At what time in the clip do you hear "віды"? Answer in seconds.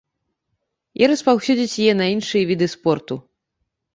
2.53-2.67